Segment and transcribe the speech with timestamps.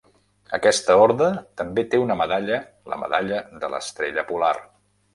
[0.57, 1.27] Aquesta orde
[1.61, 2.59] també té una medalla,
[2.95, 4.55] "la medalla de l'estrella polar".